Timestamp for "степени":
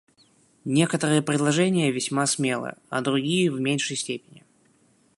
3.95-4.43